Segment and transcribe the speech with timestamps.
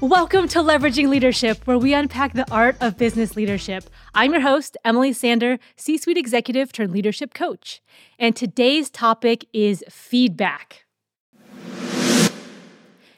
[0.00, 3.84] Welcome to Leveraging Leadership, where we unpack the art of business leadership.
[4.14, 7.82] I'm your host, Emily Sander, C suite executive turned leadership coach.
[8.18, 10.86] And today's topic is feedback.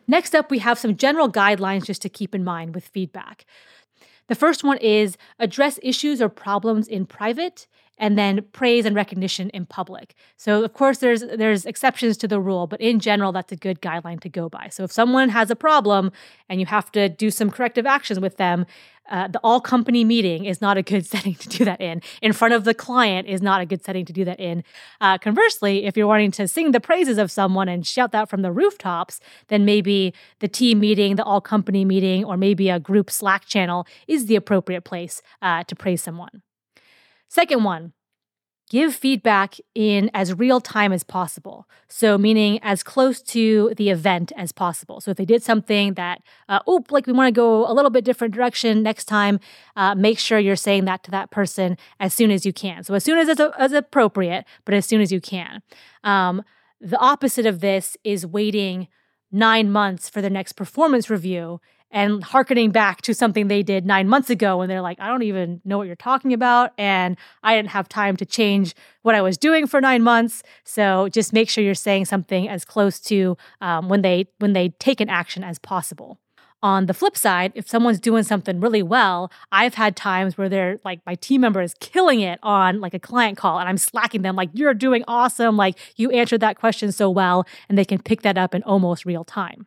[0.09, 3.47] Next up, we have some general guidelines just to keep in mind with feedback.
[4.27, 9.51] The first one is address issues or problems in private and then praise and recognition
[9.51, 10.15] in public.
[10.37, 13.81] So of course there's there's exceptions to the rule, but in general that's a good
[13.81, 14.69] guideline to go by.
[14.71, 16.13] So if someone has a problem
[16.49, 18.67] and you have to do some corrective actions with them,
[19.11, 22.03] uh, the all company meeting is not a good setting to do that in.
[22.21, 24.65] In front of the client is not a good setting to do that in.
[25.01, 28.43] Uh, conversely, if you're wanting to sing the praises of someone and shout that from
[28.43, 33.11] the rooftops, then maybe the team meeting, the all company meeting, or maybe a group
[33.11, 36.43] Slack channel is the appropriate place uh, to praise someone.
[37.33, 37.95] Second one,
[38.69, 41.67] give feedback in as real time as possible.
[41.89, 45.01] So, meaning as close to the event as possible.
[45.01, 46.21] So, if they did something that,
[46.51, 49.41] uh, oh, like we want to go a little bit different direction next time,
[49.77, 52.85] uh, make sure you're saying that to that person as soon as you can.
[52.85, 55.63] So, as soon as it's as appropriate, but as soon as you can.
[56.05, 56.45] Um,
[56.83, 58.89] the opposite of this is waiting
[59.31, 61.63] nine months for the next performance review
[61.93, 65.23] and harkening back to something they did nine months ago and they're like, I don't
[65.23, 66.73] even know what you're talking about.
[66.79, 70.43] And I didn't have time to change what I was doing for nine months.
[70.65, 74.71] So just make sure you're saying something as close to um, when they when they
[74.81, 76.19] take an action as possible.
[76.65, 80.79] On the flip side, if someone's doing something really well, I've had times where they're
[80.85, 84.23] like, my team member is killing it on like a client call and I'm slacking
[84.23, 85.57] them, like, you're doing awesome.
[85.57, 87.45] Like, you answered that question so well.
[87.69, 89.67] And they can pick that up in almost real time.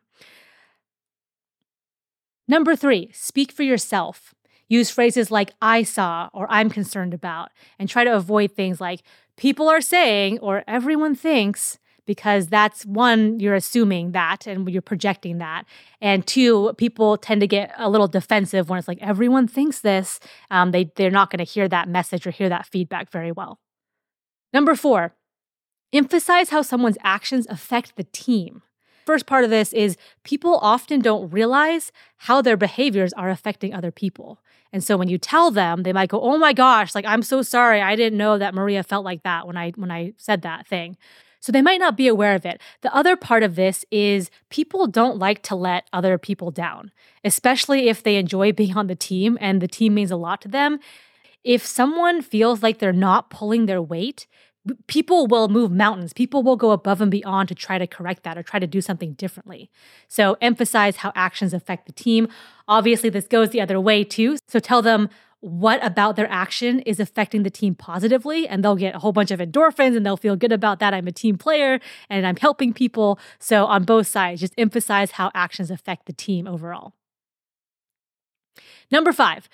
[2.48, 4.34] Number three, speak for yourself.
[4.68, 9.02] Use phrases like I saw or I'm concerned about, and try to avoid things like
[9.36, 15.38] people are saying or everyone thinks, because that's one, you're assuming that and you're projecting
[15.38, 15.64] that.
[16.00, 20.20] And two, people tend to get a little defensive when it's like everyone thinks this.
[20.50, 23.58] Um, they, they're not going to hear that message or hear that feedback very well.
[24.52, 25.14] Number four,
[25.92, 28.62] emphasize how someone's actions affect the team
[29.06, 33.90] first part of this is people often don't realize how their behaviors are affecting other
[33.90, 34.40] people.
[34.72, 37.40] And so when you tell them, they might go, "Oh my gosh, like I'm so
[37.42, 37.80] sorry.
[37.80, 40.96] I didn't know that Maria felt like that when I when I said that thing."
[41.40, 42.60] So they might not be aware of it.
[42.80, 46.90] The other part of this is people don't like to let other people down,
[47.22, 50.48] especially if they enjoy being on the team and the team means a lot to
[50.48, 50.80] them.
[51.44, 54.26] If someone feels like they're not pulling their weight,
[54.86, 56.12] people will move mountains.
[56.12, 58.80] People will go above and beyond to try to correct that or try to do
[58.80, 59.70] something differently.
[60.08, 62.28] So emphasize how actions affect the team.
[62.68, 64.38] Obviously, this goes the other way too.
[64.48, 65.08] So tell them
[65.40, 69.30] what about their action is affecting the team positively, and they'll get a whole bunch
[69.30, 70.94] of endorphins and they'll feel good about that.
[70.94, 71.78] I'm a team player
[72.08, 73.18] and I'm helping people.
[73.38, 76.94] So, on both sides, just emphasize how actions affect the team overall.
[78.90, 79.48] Number five,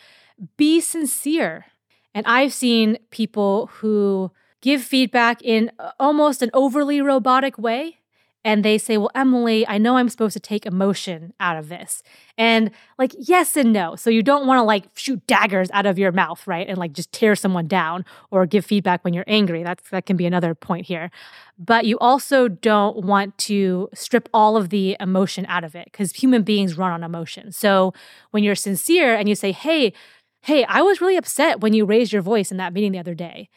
[0.56, 1.66] be sincere.
[2.14, 4.30] And I've seen people who
[4.62, 7.98] give feedback in uh, almost an overly robotic way.
[8.44, 12.02] And they say, Well, Emily, I know I'm supposed to take emotion out of this.
[12.36, 13.94] And like, yes and no.
[13.94, 16.66] So you don't want to like shoot daggers out of your mouth, right?
[16.68, 19.62] And like just tear someone down or give feedback when you're angry.
[19.62, 21.12] That's that can be another point here.
[21.56, 26.12] But you also don't want to strip all of the emotion out of it because
[26.12, 27.52] human beings run on emotion.
[27.52, 27.94] So
[28.32, 29.92] when you're sincere and you say, Hey,
[30.40, 33.14] hey, I was really upset when you raised your voice in that meeting the other
[33.14, 33.48] day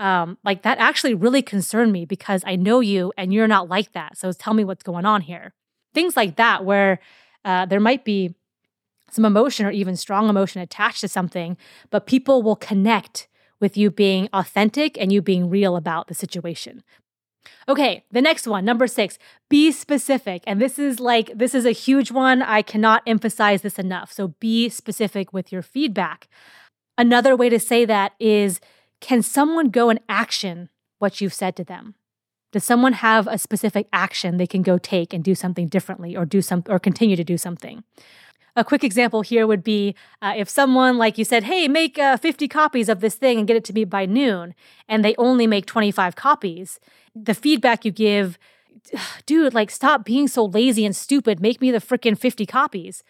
[0.00, 3.92] um, like that actually really concerned me because I know you and you're not like
[3.92, 4.16] that.
[4.16, 5.52] So tell me what's going on here.
[5.92, 7.00] Things like that, where
[7.44, 8.34] uh, there might be
[9.10, 11.56] some emotion or even strong emotion attached to something,
[11.90, 13.28] but people will connect
[13.60, 16.82] with you being authentic and you being real about the situation.
[17.68, 19.18] Okay, the next one, number six,
[19.50, 20.42] be specific.
[20.46, 22.40] And this is like, this is a huge one.
[22.40, 24.12] I cannot emphasize this enough.
[24.12, 26.28] So be specific with your feedback.
[26.96, 28.60] Another way to say that is,
[29.00, 30.68] can someone go and action
[30.98, 31.94] what you've said to them?
[32.52, 36.24] Does someone have a specific action they can go take and do something differently or
[36.24, 37.84] do some or continue to do something?
[38.56, 42.16] A quick example here would be uh, if someone, like you said, hey, make uh,
[42.16, 44.54] 50 copies of this thing and get it to me by noon,
[44.88, 46.80] and they only make 25 copies,
[47.14, 48.38] the feedback you give,
[49.26, 51.40] dude, like, stop being so lazy and stupid.
[51.40, 53.04] Make me the freaking 50 copies.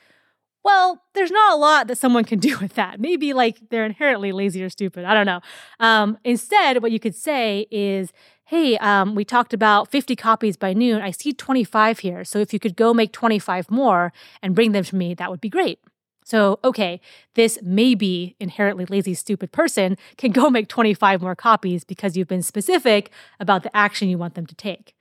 [0.63, 3.01] Well, there's not a lot that someone can do with that.
[3.01, 5.05] Maybe like they're inherently lazy or stupid.
[5.05, 5.41] I don't know.
[5.79, 8.13] Um, instead, what you could say is,
[8.45, 11.01] hey, um, we talked about 50 copies by noon.
[11.01, 12.25] I see 25 here.
[12.25, 14.13] So if you could go make 25 more
[14.43, 15.79] and bring them to me, that would be great.
[16.25, 17.01] So, okay,
[17.35, 22.43] this maybe inherently lazy, stupid person can go make 25 more copies because you've been
[22.43, 24.95] specific about the action you want them to take.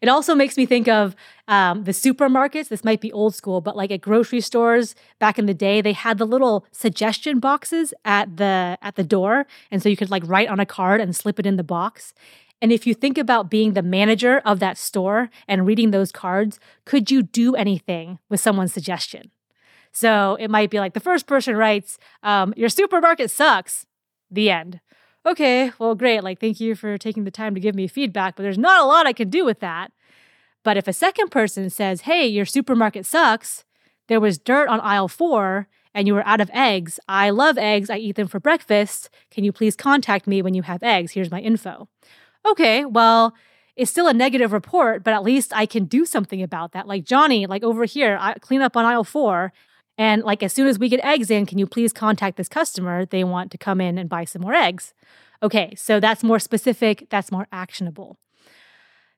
[0.00, 1.14] It also makes me think of
[1.48, 2.68] um, the supermarkets.
[2.68, 5.92] This might be old school, but like at grocery stores back in the day, they
[5.92, 10.22] had the little suggestion boxes at the at the door, and so you could like
[10.26, 12.14] write on a card and slip it in the box.
[12.62, 16.60] And if you think about being the manager of that store and reading those cards,
[16.84, 19.30] could you do anything with someone's suggestion?
[19.92, 23.86] So it might be like the first person writes, um, Your supermarket sucks.
[24.30, 24.80] The end.
[25.26, 26.24] Okay, well, great.
[26.24, 28.86] Like, thank you for taking the time to give me feedback, but there's not a
[28.86, 29.92] lot I can do with that.
[30.62, 33.64] But if a second person says, Hey, your supermarket sucks,
[34.08, 36.98] there was dirt on aisle four, and you were out of eggs.
[37.08, 37.90] I love eggs.
[37.90, 39.10] I eat them for breakfast.
[39.30, 41.12] Can you please contact me when you have eggs?
[41.12, 41.88] Here's my info
[42.46, 43.34] okay, well,
[43.76, 46.86] it's still a negative report, but at least I can do something about that.
[46.86, 49.52] Like Johnny, like over here, I clean up on aisle four.
[49.98, 53.04] And like as soon as we get eggs in, can you please contact this customer?
[53.04, 54.94] They want to come in and buy some more eggs.
[55.42, 58.18] Okay, so that's more specific, that's more actionable.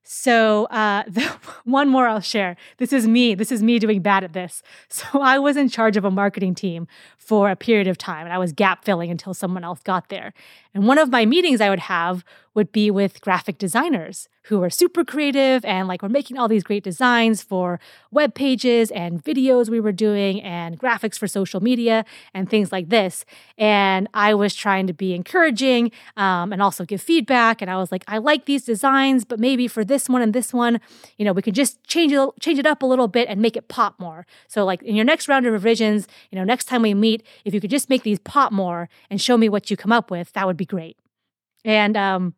[0.04, 1.22] So, uh, the,
[1.64, 2.56] one more I'll share.
[2.78, 3.34] This is me.
[3.34, 4.62] This is me doing bad at this.
[4.88, 6.86] So, I was in charge of a marketing team
[7.16, 10.32] for a period of time, and I was gap filling until someone else got there.
[10.74, 12.24] And one of my meetings I would have
[12.54, 16.64] would be with graphic designers who are super creative and like we're making all these
[16.64, 17.78] great designs for
[18.10, 22.04] web pages and videos we were doing and graphics for social media
[22.34, 23.24] and things like this.
[23.56, 27.62] And I was trying to be encouraging um, and also give feedback.
[27.62, 30.52] And I was like, I like these designs, but maybe for this one and this
[30.52, 30.80] one,
[31.16, 33.56] you know, we could just change it change it up a little bit and make
[33.56, 34.26] it pop more.
[34.48, 37.54] So like in your next round of revisions, you know, next time we meet, if
[37.54, 40.32] you could just make these pop more and show me what you come up with,
[40.32, 40.98] that would be great.
[41.64, 42.34] And um,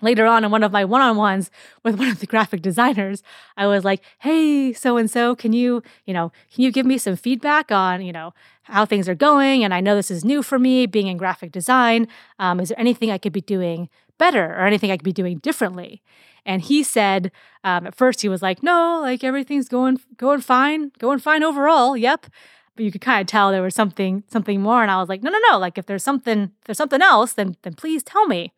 [0.00, 1.50] later on in one of my one-on-ones
[1.84, 3.22] with one of the graphic designers
[3.56, 6.98] i was like hey so and so can you you know can you give me
[6.98, 8.32] some feedback on you know
[8.68, 9.64] how things are going?
[9.64, 12.06] And i know this is new for me being in graphic design.
[12.38, 15.38] Um, is there anything i could be doing better or anything i could be doing
[15.38, 16.02] differently?
[16.46, 17.30] And he said
[17.64, 21.96] um, at first he was like no like everything's going going fine going fine overall
[21.96, 22.26] yep.
[22.76, 24.82] But you could kind of tell there was something something more.
[24.82, 27.32] And i was like no no no like if there's something if there's something else
[27.32, 28.52] then then please tell me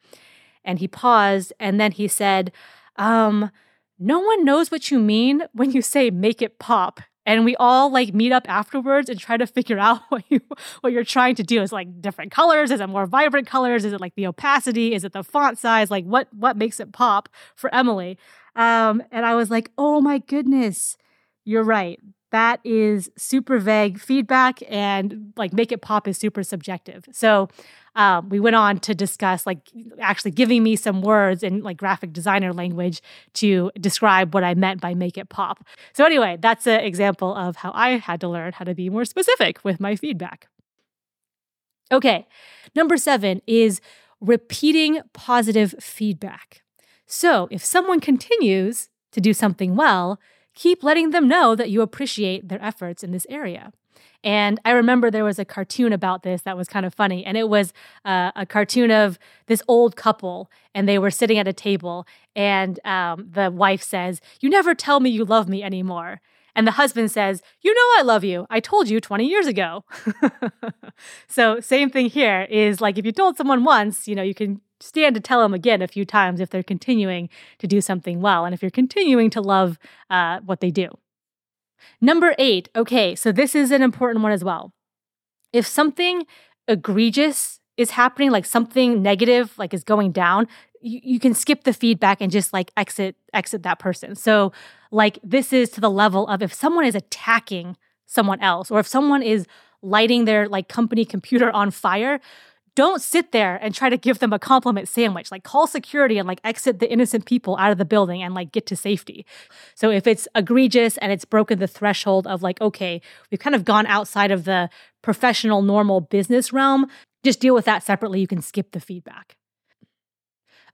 [0.64, 2.52] and he paused and then he said,
[2.96, 3.50] um,
[3.98, 7.00] no one knows what you mean when you say make it pop.
[7.26, 10.40] And we all like meet up afterwards and try to figure out what you
[10.80, 11.62] what you're trying to do.
[11.62, 12.70] Is like different colors?
[12.70, 13.84] Is it more vibrant colors?
[13.84, 14.94] Is it like the opacity?
[14.94, 15.90] Is it the font size?
[15.90, 18.18] Like what what makes it pop for Emily?
[18.56, 20.96] Um, and I was like, oh my goodness,
[21.44, 22.00] you're right
[22.30, 27.04] that is super vague feedback and like make it pop is super subjective.
[27.12, 27.48] So
[27.96, 29.58] um, we went on to discuss like
[30.00, 33.00] actually giving me some words in like graphic designer language
[33.34, 35.64] to describe what i meant by make it pop.
[35.92, 39.04] So anyway that's an example of how i had to learn how to be more
[39.04, 40.48] specific with my feedback.
[41.90, 42.26] Okay
[42.74, 43.80] number seven is
[44.20, 46.62] repeating positive feedback.
[47.06, 50.20] So if someone continues to do something well
[50.54, 53.72] keep letting them know that you appreciate their efforts in this area.
[54.22, 57.24] And I remember there was a cartoon about this that was kind of funny.
[57.24, 57.72] And it was
[58.04, 62.06] uh, a cartoon of this old couple, and they were sitting at a table.
[62.36, 66.20] And um, the wife says, You never tell me you love me anymore.
[66.54, 68.46] And the husband says, You know, I love you.
[68.50, 69.84] I told you 20 years ago.
[71.28, 74.60] so, same thing here is like if you told someone once, you know, you can
[74.80, 77.28] stand to tell them again a few times if they're continuing
[77.58, 80.88] to do something well and if you're continuing to love uh, what they do.
[82.00, 84.72] Number eight, okay, so this is an important one as well.
[85.52, 86.26] If something
[86.68, 90.46] egregious is happening, like something negative, like is going down,
[90.82, 94.14] you, you can skip the feedback and just like exit exit that person.
[94.14, 94.52] So
[94.90, 98.86] like this is to the level of if someone is attacking someone else or if
[98.86, 99.46] someone is
[99.82, 102.20] lighting their like company computer on fire,
[102.74, 105.30] don't sit there and try to give them a compliment sandwich.
[105.30, 108.52] Like call security and like exit the innocent people out of the building and like
[108.52, 109.26] get to safety.
[109.74, 113.00] So if it's egregious and it's broken the threshold of like, okay,
[113.30, 114.70] we've kind of gone outside of the
[115.02, 116.86] professional, normal business realm,
[117.24, 118.20] just deal with that separately.
[118.20, 119.36] You can skip the feedback.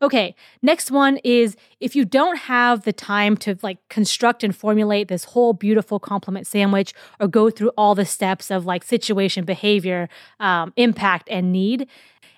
[0.03, 5.09] Okay, next one is if you don't have the time to like construct and formulate
[5.09, 10.09] this whole beautiful compliment sandwich or go through all the steps of like situation, behavior,
[10.41, 11.88] um, impact, and need,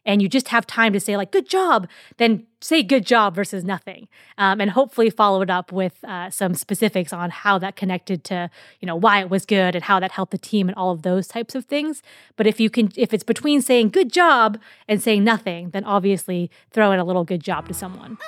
[0.09, 1.87] and you just have time to say like good job
[2.17, 6.55] then say good job versus nothing um, and hopefully follow it up with uh, some
[6.55, 8.50] specifics on how that connected to
[8.81, 11.03] you know why it was good and how that helped the team and all of
[11.03, 12.03] those types of things.
[12.37, 16.50] But if you can if it's between saying good job and saying nothing then obviously
[16.73, 18.19] throw in a little good job to someone.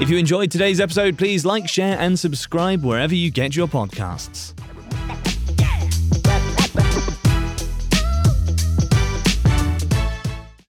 [0.00, 4.52] If you enjoyed today's episode please like share and subscribe wherever you get your podcasts